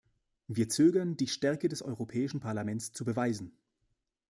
Wir 0.47 0.67
zögern, 0.67 1.15
die 1.15 1.27
Stärke 1.27 1.69
des 1.69 1.83
Europäischen 1.83 2.39
Parlaments 2.39 2.91
zu 2.91 3.05
beweisen. 3.05 3.55